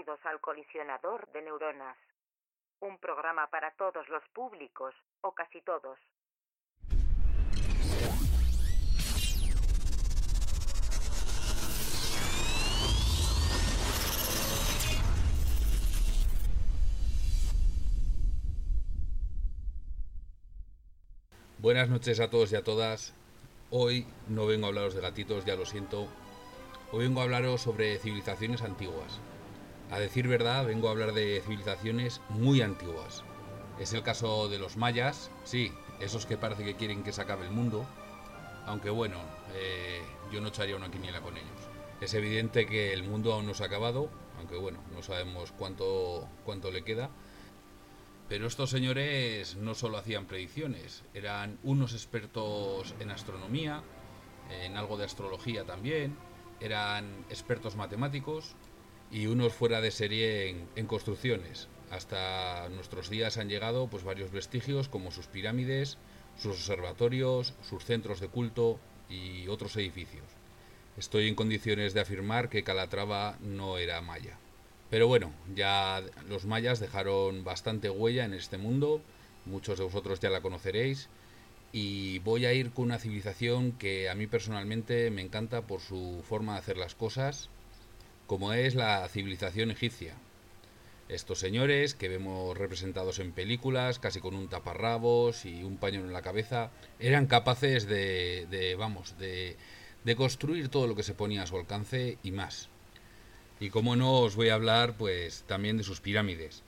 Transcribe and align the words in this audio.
Bienvenidos 0.00 0.24
al 0.24 0.40
colisionador 0.40 1.30
de 1.32 1.42
neuronas. 1.42 1.96
Un 2.80 2.96
programa 2.98 3.48
para 3.48 3.70
todos 3.72 4.08
los 4.08 4.22
públicos, 4.32 4.94
o 5.20 5.32
casi 5.32 5.60
todos. 5.60 5.98
Buenas 21.58 21.90
noches 21.90 22.20
a 22.20 22.30
todos 22.30 22.52
y 22.52 22.56
a 22.56 22.64
todas. 22.64 23.14
Hoy 23.70 24.06
no 24.28 24.46
vengo 24.46 24.64
a 24.64 24.68
hablaros 24.68 24.94
de 24.94 25.02
gatitos, 25.02 25.44
ya 25.44 25.56
lo 25.56 25.66
siento. 25.66 26.06
Hoy 26.90 27.00
vengo 27.00 27.20
a 27.20 27.24
hablaros 27.24 27.60
sobre 27.60 27.98
civilizaciones 27.98 28.62
antiguas. 28.62 29.20
A 29.90 29.98
decir 29.98 30.28
verdad, 30.28 30.66
vengo 30.66 30.86
a 30.86 30.92
hablar 30.92 31.12
de 31.12 31.42
civilizaciones 31.44 32.20
muy 32.28 32.62
antiguas. 32.62 33.24
Es 33.80 33.92
el 33.92 34.04
caso 34.04 34.48
de 34.48 34.60
los 34.60 34.76
mayas, 34.76 35.32
sí, 35.42 35.72
esos 35.98 36.26
que 36.26 36.36
parece 36.36 36.64
que 36.64 36.76
quieren 36.76 37.02
que 37.02 37.12
se 37.12 37.22
acabe 37.22 37.44
el 37.46 37.50
mundo, 37.50 37.84
aunque 38.66 38.88
bueno, 38.88 39.16
eh, 39.54 40.00
yo 40.30 40.40
no 40.40 40.48
echaría 40.48 40.76
una 40.76 40.92
quiniela 40.92 41.20
con 41.20 41.36
ellos. 41.36 41.50
Es 42.00 42.14
evidente 42.14 42.66
que 42.66 42.92
el 42.92 43.02
mundo 43.02 43.32
aún 43.32 43.46
no 43.46 43.54
se 43.54 43.64
ha 43.64 43.66
acabado, 43.66 44.08
aunque 44.38 44.56
bueno, 44.56 44.78
no 44.94 45.02
sabemos 45.02 45.50
cuánto, 45.50 46.28
cuánto 46.44 46.70
le 46.70 46.84
queda. 46.84 47.10
Pero 48.28 48.46
estos 48.46 48.70
señores 48.70 49.56
no 49.56 49.74
solo 49.74 49.98
hacían 49.98 50.26
predicciones, 50.26 51.02
eran 51.14 51.58
unos 51.64 51.94
expertos 51.94 52.94
en 53.00 53.10
astronomía, 53.10 53.82
en 54.50 54.76
algo 54.76 54.96
de 54.96 55.04
astrología 55.04 55.64
también, 55.64 56.16
eran 56.60 57.24
expertos 57.28 57.74
matemáticos, 57.74 58.54
y 59.10 59.26
unos 59.26 59.52
fuera 59.52 59.80
de 59.80 59.90
serie 59.90 60.56
en, 60.76 60.86
construcciones. 60.86 61.68
Hasta 61.90 62.68
nuestros 62.68 63.10
días 63.10 63.36
han 63.36 63.48
llegado 63.48 63.88
pues 63.88 64.04
varios 64.04 64.30
vestigios 64.30 64.88
como 64.88 65.10
sus 65.10 65.26
pirámides, 65.26 65.98
sus 66.36 66.52
observatorios, 66.52 67.54
sus 67.68 67.84
centros 67.84 68.20
de 68.20 68.28
culto 68.28 68.78
y 69.08 69.48
otros 69.48 69.76
edificios. 69.76 70.24
Estoy 70.96 71.28
en 71.28 71.34
condiciones 71.34 71.94
de 71.94 72.00
afirmar 72.00 72.48
que 72.48 72.62
Calatrava 72.62 73.36
no 73.40 73.78
era 73.78 74.00
maya. 74.00 74.38
Pero 74.90 75.08
bueno, 75.08 75.32
ya 75.54 76.02
los 76.28 76.46
mayas 76.46 76.80
dejaron 76.80 77.44
bastante 77.44 77.90
huella 77.90 78.24
en 78.24 78.34
este 78.34 78.58
mundo, 78.58 79.00
muchos 79.46 79.78
de 79.78 79.84
vosotros 79.84 80.20
ya 80.20 80.30
la 80.30 80.40
conoceréis, 80.40 81.08
y 81.72 82.18
voy 82.20 82.44
a 82.46 82.52
ir 82.52 82.72
con 82.72 82.86
una 82.86 82.98
civilización 82.98 83.72
que 83.72 84.10
a 84.10 84.14
mí 84.16 84.26
personalmente 84.26 85.10
me 85.10 85.22
encanta 85.22 85.62
por 85.62 85.80
su 85.80 86.22
forma 86.28 86.54
de 86.54 86.58
hacer 86.58 86.76
las 86.76 86.96
cosas, 86.96 87.48
como 88.30 88.52
es 88.52 88.76
la 88.76 89.08
civilización 89.08 89.72
egipcia. 89.72 90.14
Estos 91.08 91.40
señores 91.40 91.96
que 91.96 92.08
vemos 92.08 92.56
representados 92.56 93.18
en 93.18 93.32
películas, 93.32 93.98
casi 93.98 94.20
con 94.20 94.36
un 94.36 94.48
taparrabos 94.48 95.44
y 95.44 95.64
un 95.64 95.78
paño 95.78 95.98
en 95.98 96.12
la 96.12 96.22
cabeza, 96.22 96.70
eran 97.00 97.26
capaces 97.26 97.88
de, 97.88 98.76
vamos, 98.78 99.16
de 99.18 99.56
construir 100.16 100.68
todo 100.68 100.86
lo 100.86 100.94
que 100.94 101.02
se 101.02 101.12
ponía 101.12 101.42
a 101.42 101.48
su 101.48 101.56
alcance 101.56 102.18
y 102.22 102.30
más. 102.30 102.68
Y 103.58 103.70
como 103.70 103.96
no, 103.96 104.20
os 104.20 104.36
voy 104.36 104.50
a 104.50 104.54
hablar 104.54 104.96
pues 104.96 105.42
también 105.48 105.76
de 105.76 105.82
sus 105.82 106.00
pirámides. 106.00 106.62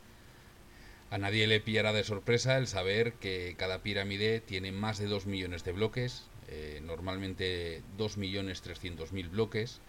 A 1.11 1.19
nadie 1.19 1.47
le 1.47 1.61
pillará 1.61 1.93
de 1.93 2.03
sorpresa 2.03 2.59
el 2.59 2.67
saber 2.67 3.13
que 3.13 3.55
cada 3.57 3.85
pirámide 3.85 4.41
tiene 4.41 4.73
más 4.73 4.99
de 4.99 5.07
2 5.07 5.27
millones 5.27 5.63
de 5.63 5.71
bloques, 5.71 6.25
eh, 6.49 6.81
normalmente 6.83 7.85
2.300.000 7.99 9.31
bloques, 9.31 9.81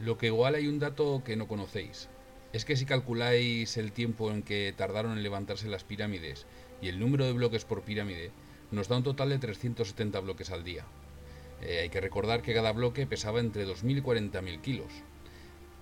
lo 0.00 0.16
que 0.16 0.26
igual 0.26 0.54
hay 0.54 0.66
un 0.66 0.78
dato 0.78 1.22
que 1.24 1.36
no 1.36 1.46
conocéis. 1.46 2.08
Es 2.52 2.64
que 2.64 2.76
si 2.76 2.86
calculáis 2.86 3.76
el 3.76 3.92
tiempo 3.92 4.30
en 4.30 4.42
que 4.42 4.74
tardaron 4.76 5.12
en 5.12 5.22
levantarse 5.22 5.68
las 5.68 5.84
pirámides 5.84 6.46
y 6.80 6.88
el 6.88 6.98
número 6.98 7.26
de 7.26 7.32
bloques 7.32 7.64
por 7.64 7.82
pirámide, 7.82 8.32
nos 8.70 8.88
da 8.88 8.96
un 8.96 9.02
total 9.02 9.28
de 9.28 9.38
370 9.38 10.18
bloques 10.20 10.50
al 10.50 10.64
día. 10.64 10.84
Eh, 11.60 11.80
hay 11.82 11.90
que 11.90 12.00
recordar 12.00 12.40
que 12.40 12.54
cada 12.54 12.72
bloque 12.72 13.06
pesaba 13.06 13.40
entre 13.40 13.66
2.000 13.66 13.98
y 13.98 14.00
40.000 14.00 14.60
kilos. 14.62 14.92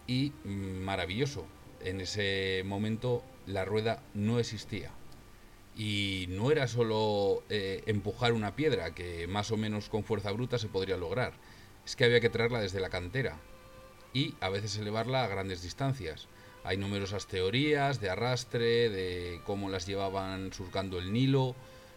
Y 0.07 0.33
mm, 0.45 0.83
maravilloso, 0.83 1.47
en 1.83 2.01
ese 2.01 2.63
momento 2.67 3.23
la 3.47 3.65
rueda 3.65 4.03
no 4.15 4.41
existía. 4.41 4.91
Y 5.77 6.27
no 6.31 6.51
era 6.51 6.67
solo 6.67 7.45
eh, 7.51 7.85
empujar 7.87 8.33
una 8.33 8.57
piedra, 8.57 8.95
que 8.95 9.29
más 9.29 9.53
o 9.53 9.57
menos 9.57 9.89
con 9.89 10.03
fuerza 10.03 10.33
bruta 10.33 10.59
se 10.59 10.67
podría 10.67 10.97
lograr. 10.97 11.35
Es 11.87 11.95
que 11.95 12.05
había 12.05 12.21
que 12.21 12.31
traerla 12.31 12.61
desde 12.61 12.81
la 12.81 12.91
cantera, 12.91 13.39
y 14.13 14.35
a 14.41 14.49
veces 14.49 14.77
elevarla 14.77 15.25
a 15.25 15.29
grandes 15.29 15.63
distancias. 15.63 16.29
Hay 16.65 16.77
numerosas 16.77 17.27
teorías 17.27 18.01
de 18.01 18.11
arrastre, 18.11 18.91
de 18.91 19.41
cómo 19.45 19.71
las 19.71 19.87
llevaban 19.87 20.53
surcando 20.53 20.99
el 20.99 21.13
Nilo. 21.13 21.55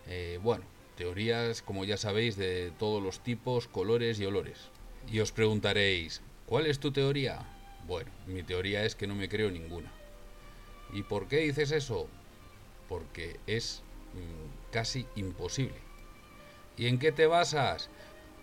Eh, 0.08 0.40
bueno, 0.42 0.64
teorías, 0.96 1.62
como 1.62 1.84
ya 1.84 1.98
sabéis, 1.98 2.36
de 2.36 2.72
todos 2.78 3.02
los 3.02 3.22
tipos, 3.22 3.68
colores 3.68 4.20
y 4.20 4.26
olores. 4.26 4.70
Y 5.12 5.20
os 5.20 5.32
preguntaréis, 5.32 6.22
¿cuál 6.46 6.68
es 6.68 6.80
tu 6.80 6.92
teoría? 6.92 7.40
Bueno, 7.88 8.12
mi 8.28 8.44
teoría 8.44 8.86
es 8.86 8.96
que 8.96 9.08
no 9.08 9.16
me 9.16 9.30
creo 9.30 9.50
ninguna. 9.50 9.92
¿Y 10.94 11.04
por 11.04 11.28
qué 11.28 11.38
dices 11.38 11.72
eso? 11.72 12.08
Porque 12.88 13.40
es 13.48 13.82
mm, 14.14 14.72
casi 14.72 15.08
imposible. 15.16 15.76
¿Y 16.78 16.88
en 16.88 17.00
qué 17.00 17.12
te 17.12 17.26
basas? 17.26 17.90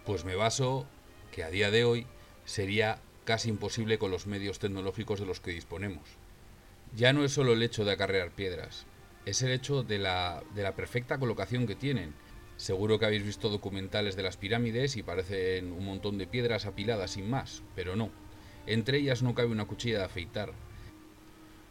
Pues 0.04 0.24
me 0.24 0.34
baso 0.34 0.86
que 1.32 1.44
a 1.44 1.50
día 1.50 1.70
de 1.70 1.84
hoy 1.84 2.06
sería 2.44 3.00
casi 3.28 3.50
imposible 3.50 3.98
con 3.98 4.10
los 4.10 4.26
medios 4.26 4.58
tecnológicos 4.58 5.20
de 5.20 5.26
los 5.26 5.38
que 5.38 5.50
disponemos. 5.50 6.08
Ya 6.96 7.12
no 7.12 7.24
es 7.24 7.32
solo 7.32 7.52
el 7.52 7.62
hecho 7.62 7.84
de 7.84 7.92
acarrear 7.92 8.30
piedras, 8.30 8.86
es 9.26 9.42
el 9.42 9.50
hecho 9.50 9.82
de 9.82 9.98
la, 9.98 10.42
de 10.54 10.62
la 10.62 10.74
perfecta 10.74 11.18
colocación 11.18 11.66
que 11.66 11.74
tienen. 11.74 12.14
Seguro 12.56 12.98
que 12.98 13.04
habéis 13.04 13.24
visto 13.24 13.50
documentales 13.50 14.16
de 14.16 14.22
las 14.22 14.38
pirámides 14.38 14.96
y 14.96 15.02
parecen 15.02 15.72
un 15.72 15.84
montón 15.84 16.16
de 16.16 16.26
piedras 16.26 16.64
apiladas 16.64 17.10
sin 17.10 17.28
más, 17.28 17.62
pero 17.76 17.96
no. 17.96 18.08
Entre 18.66 18.96
ellas 18.96 19.22
no 19.22 19.34
cabe 19.34 19.48
una 19.48 19.66
cuchilla 19.66 19.98
de 19.98 20.04
afeitar. 20.04 20.54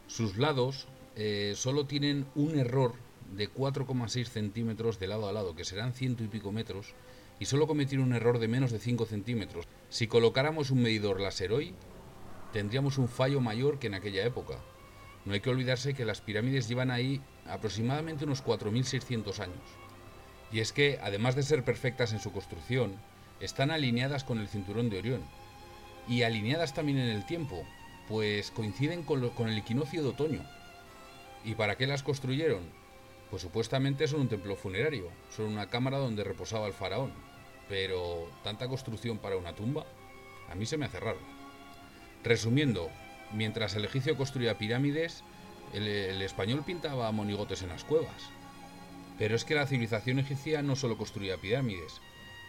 Sus 0.06 0.38
lados 0.38 0.88
eh, 1.16 1.54
solo 1.56 1.88
tienen 1.88 2.28
un 2.36 2.60
error 2.60 2.94
de 3.36 3.52
4,6 3.52 4.26
centímetros 4.28 5.00
de 5.00 5.08
lado 5.08 5.28
a 5.28 5.34
lado, 5.34 5.56
que 5.56 5.66
serán 5.66 5.94
ciento 5.94 6.24
y 6.24 6.28
pico 6.28 6.52
metros, 6.52 6.94
y 7.40 7.46
solo 7.46 7.68
cometir 7.68 8.00
un 8.00 8.14
error 8.14 8.40
de 8.40 8.48
menos 8.48 8.72
de 8.72 8.80
5 8.80 9.06
centímetros. 9.06 9.66
Si 9.90 10.08
colocáramos 10.08 10.72
un 10.72 10.82
medidor 10.82 11.20
láser 11.20 11.52
hoy, 11.52 11.74
tendríamos 12.54 12.98
un 12.98 13.08
fallo 13.08 13.42
mayor 13.42 13.80
que 13.80 13.88
en 13.88 13.94
aquella 13.94 14.26
época. 14.26 14.60
No 15.26 15.34
hay 15.34 15.42
que 15.42 15.50
olvidarse 15.50 15.94
que 15.94 16.06
las 16.06 16.22
pirámides 16.22 16.68
llevan 16.68 16.90
ahí 16.90 17.22
aproximadamente 17.46 18.26
unos 18.26 18.44
4.600 18.44 19.40
años. 19.40 19.64
Y 20.52 20.60
es 20.60 20.72
que, 20.72 21.00
además 21.02 21.36
de 21.36 21.44
ser 21.44 21.64
perfectas 21.64 22.14
en 22.14 22.20
su 22.20 22.32
construcción, 22.32 22.96
están 23.40 23.72
alineadas 23.72 24.24
con 24.24 24.40
el 24.40 24.48
cinturón 24.48 24.90
de 24.90 25.00
Orión. 25.00 25.22
Y 26.08 26.24
alineadas 26.24 26.74
también 26.74 26.98
en 26.98 27.10
el 27.10 27.26
tiempo, 27.26 27.66
pues 28.08 28.52
coinciden 28.52 29.04
con, 29.04 29.30
con 29.32 29.50
el 29.50 29.58
equinoccio 29.58 30.02
de 30.02 30.10
otoño. 30.10 30.44
¿Y 31.44 31.56
para 31.56 31.76
qué 31.76 31.86
las 31.86 32.04
construyeron? 32.04 32.64
Pues 33.30 33.42
supuestamente 33.42 34.08
son 34.08 34.22
un 34.22 34.30
templo 34.30 34.56
funerario, 34.56 35.10
son 35.36 35.48
una 35.48 35.70
cámara 35.70 35.98
donde 35.98 36.24
reposaba 36.24 36.68
el 36.68 36.74
faraón. 36.74 37.12
Pero 37.68 38.30
tanta 38.44 38.68
construcción 38.68 39.18
para 39.18 39.36
una 39.36 39.54
tumba, 39.54 39.86
a 40.50 40.56
mí 40.56 40.66
se 40.66 40.78
me 40.78 40.86
hace 40.86 41.00
raro. 41.00 41.20
Resumiendo, 42.24 42.90
mientras 43.34 43.76
el 43.76 43.86
egipcio 43.86 44.16
construía 44.16 44.58
pirámides, 44.58 45.24
el, 45.74 46.22
español 46.22 46.64
pintaba 46.66 47.12
monigotes 47.12 47.62
en 47.62 47.70
las 47.70 47.84
cuevas. 47.84 48.30
Pero 49.18 49.36
es 49.36 49.44
que 49.44 49.56
la 49.56 49.68
civilización 49.68 50.20
egipcia 50.20 50.62
no 50.62 50.76
solo 50.76 50.98
construía 50.98 51.38
pirámides, 51.38 52.00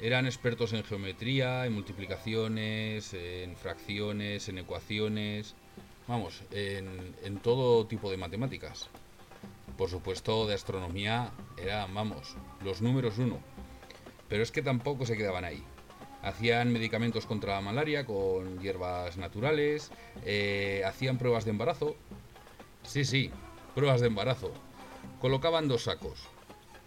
eran 0.01 0.27
expertos 0.27 0.73
en 0.73 0.85
geometría, 0.85 1.67
en 1.67 1.73
multiplicaciones, 1.73 3.15
en 3.15 3.57
fracciones, 3.57 4.49
en 4.49 4.59
ecuaciones, 4.59 5.57
vamos, 6.07 6.43
en 6.53 7.39
todo 7.43 7.87
tipo 7.87 8.09
de 8.11 8.17
matemáticas. 8.17 8.89
Por 9.79 9.89
supuesto, 9.89 10.49
de 10.49 10.55
astronomía 10.55 11.31
eran, 11.57 11.95
vamos, 11.95 12.35
los 12.65 12.83
números 12.83 13.17
uno. 13.19 13.39
Pero 14.29 14.43
es 14.43 14.51
que 14.51 14.61
tampoco 14.61 15.07
se 15.07 15.17
quedaban 15.17 15.45
ahí. 15.45 15.63
Hacían 16.21 16.73
medicamentos 16.73 17.27
contra 17.27 17.55
la 17.55 17.61
malaria 17.61 18.05
con 18.05 18.59
hierbas 18.59 19.17
naturales, 19.17 19.93
eh, 20.25 20.83
hacían 20.85 21.17
pruebas 21.17 21.45
de 21.45 21.53
embarazo. 21.53 21.95
Sí, 22.83 23.05
sí, 23.05 23.31
pruebas 23.77 24.01
de 24.01 24.09
embarazo. 24.09 24.53
Colocaban 25.21 25.69
dos 25.69 25.85
sacos, 25.85 26.27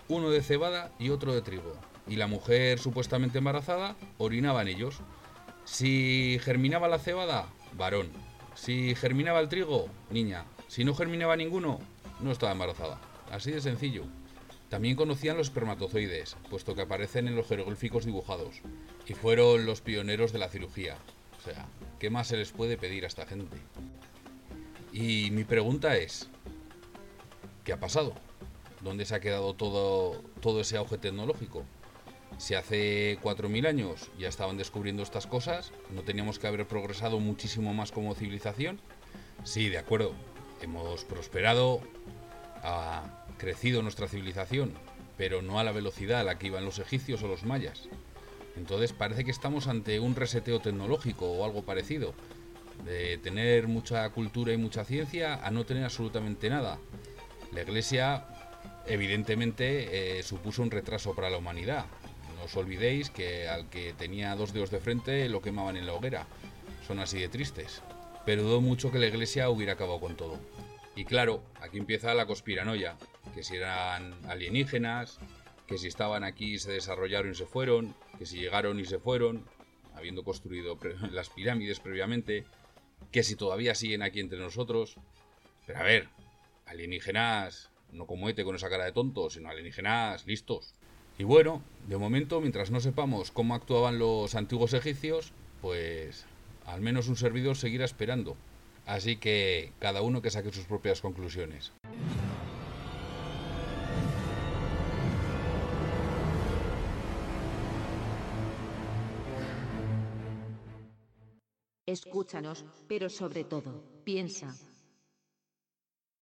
uno 0.09 0.29
de 0.29 0.43
cebada 0.43 0.91
y 0.99 1.11
otro 1.11 1.33
de 1.33 1.41
trigo. 1.41 1.77
Y 2.07 2.17
la 2.17 2.27
mujer 2.27 2.77
supuestamente 2.77 3.37
embarazada 3.37 3.95
orinaba 4.17 4.63
en 4.63 4.67
ellos. 4.67 4.99
Si 5.63 6.39
germinaba 6.43 6.89
la 6.89 6.99
cebada, 6.99 7.47
varón. 7.71 8.09
Si 8.53 8.95
germinaba 8.95 9.39
el 9.39 9.47
trigo, 9.47 9.87
niña. 10.09 10.43
Si 10.67 10.83
no 10.83 10.93
germinaba 10.93 11.37
ninguno, 11.37 11.79
no 12.21 12.31
estaba 12.31 12.51
embarazada. 12.51 12.99
Así 13.31 13.51
de 13.51 13.61
sencillo. 13.61 14.05
También 14.69 14.95
conocían 14.95 15.37
los 15.37 15.47
espermatozoides, 15.47 16.37
puesto 16.49 16.75
que 16.75 16.83
aparecen 16.83 17.27
en 17.27 17.35
los 17.35 17.47
jeroglíficos 17.47 18.05
dibujados, 18.05 18.61
y 19.05 19.13
fueron 19.13 19.65
los 19.65 19.81
pioneros 19.81 20.31
de 20.31 20.39
la 20.39 20.47
cirugía. 20.47 20.97
O 21.39 21.43
sea, 21.43 21.65
¿qué 21.99 22.09
más 22.09 22.27
se 22.27 22.37
les 22.37 22.51
puede 22.51 22.77
pedir 22.77 23.03
a 23.03 23.07
esta 23.07 23.25
gente? 23.25 23.57
Y 24.93 25.29
mi 25.31 25.43
pregunta 25.43 25.97
es, 25.97 26.29
¿qué 27.65 27.73
ha 27.73 27.79
pasado? 27.79 28.13
¿Dónde 28.81 29.05
se 29.05 29.15
ha 29.15 29.19
quedado 29.19 29.53
todo, 29.55 30.21
todo 30.39 30.61
ese 30.61 30.77
auge 30.77 30.97
tecnológico? 30.97 31.65
Si 32.37 32.55
hace 32.55 33.19
4.000 33.21 33.67
años 33.67 34.09
ya 34.17 34.29
estaban 34.29 34.57
descubriendo 34.57 35.03
estas 35.03 35.27
cosas, 35.27 35.71
¿no 35.93 36.01
teníamos 36.03 36.39
que 36.39 36.47
haber 36.47 36.67
progresado 36.67 37.19
muchísimo 37.19 37.73
más 37.73 37.91
como 37.91 38.15
civilización? 38.15 38.79
Sí, 39.43 39.69
de 39.69 39.77
acuerdo. 39.77 40.15
Hemos 40.61 41.03
prosperado, 41.05 41.81
ha 42.63 43.25
crecido 43.39 43.81
nuestra 43.81 44.07
civilización, 44.07 44.73
pero 45.17 45.41
no 45.41 45.59
a 45.59 45.63
la 45.63 45.71
velocidad 45.71 46.19
a 46.19 46.23
la 46.23 46.37
que 46.37 46.47
iban 46.47 46.65
los 46.65 46.77
egipcios 46.77 47.23
o 47.23 47.27
los 47.27 47.43
mayas. 47.43 47.89
Entonces 48.55 48.93
parece 48.93 49.23
que 49.25 49.31
estamos 49.31 49.67
ante 49.67 49.99
un 49.99 50.15
reseteo 50.15 50.59
tecnológico 50.59 51.31
o 51.31 51.45
algo 51.45 51.63
parecido. 51.63 52.13
De 52.85 53.17
tener 53.17 53.67
mucha 53.67 54.07
cultura 54.09 54.53
y 54.53 54.57
mucha 54.57 54.85
ciencia 54.85 55.35
a 55.45 55.49
no 55.51 55.65
tener 55.65 55.83
absolutamente 55.83 56.49
nada. 56.49 56.77
La 57.53 57.61
Iglesia 57.63 58.25
evidentemente 58.85 60.19
eh, 60.19 60.23
supuso 60.23 60.61
un 60.61 60.71
retraso 60.71 61.15
para 61.15 61.29
la 61.29 61.37
humanidad. 61.37 61.85
No 62.37 62.43
os 62.45 62.55
olvidéis 62.55 63.09
que 63.09 63.47
al 63.47 63.69
que 63.69 63.93
tenía 63.93 64.35
dos 64.35 64.53
dedos 64.53 64.71
de 64.71 64.79
frente 64.79 65.27
lo 65.29 65.41
quemaban 65.41 65.77
en 65.77 65.85
la 65.85 65.93
hoguera. 65.93 66.27
Son 66.87 66.99
así 66.99 67.19
de 67.19 67.29
tristes. 67.29 67.81
Pero 68.25 68.43
dudo 68.43 68.61
mucho 68.61 68.91
que 68.91 68.99
la 68.99 69.07
Iglesia 69.07 69.49
hubiera 69.49 69.73
acabado 69.73 69.99
con 69.99 70.15
todo. 70.15 70.39
Y 70.95 71.05
claro, 71.05 71.43
aquí 71.61 71.77
empieza 71.77 72.13
la 72.13 72.25
conspiranoia, 72.25 72.97
que 73.33 73.43
si 73.43 73.55
eran 73.55 74.13
alienígenas, 74.27 75.19
que 75.67 75.77
si 75.77 75.87
estaban 75.87 76.23
aquí 76.23 76.59
se 76.59 76.71
desarrollaron 76.71 77.31
y 77.31 77.35
se 77.35 77.45
fueron, 77.45 77.95
que 78.19 78.25
si 78.25 78.39
llegaron 78.39 78.79
y 78.79 78.85
se 78.85 78.99
fueron, 78.99 79.45
habiendo 79.95 80.23
construido 80.23 80.77
las 81.11 81.29
pirámides 81.29 81.79
previamente, 81.79 82.45
que 83.11 83.23
si 83.23 83.35
todavía 83.35 83.73
siguen 83.73 84.01
aquí 84.01 84.19
entre 84.19 84.39
nosotros. 84.39 84.97
Pero 85.65 85.79
a 85.79 85.83
ver, 85.83 86.09
alienígenas, 86.65 87.71
no 87.91 88.05
como 88.05 88.29
Ete 88.29 88.43
con 88.43 88.55
esa 88.55 88.69
cara 88.69 88.85
de 88.85 88.91
tonto, 88.91 89.29
sino 89.29 89.49
alienígenas 89.49 90.25
listos. 90.27 90.73
Y 91.17 91.23
bueno, 91.23 91.61
de 91.87 91.97
momento, 91.97 92.41
mientras 92.41 92.71
no 92.71 92.79
sepamos 92.79 93.31
cómo 93.31 93.55
actuaban 93.55 93.99
los 93.99 94.35
antiguos 94.35 94.73
egipcios, 94.73 95.33
pues 95.61 96.25
al 96.65 96.81
menos 96.81 97.07
un 97.07 97.15
servidor 97.15 97.55
seguirá 97.57 97.85
esperando. 97.85 98.37
Así 98.85 99.17
que 99.17 99.73
cada 99.79 100.01
uno 100.01 100.21
que 100.21 100.31
saque 100.31 100.51
sus 100.51 100.65
propias 100.65 101.01
conclusiones. 101.01 101.71
Escúchanos, 111.85 112.63
pero 112.87 113.09
sobre 113.09 113.43
todo, 113.43 113.83
piensa. 114.05 114.55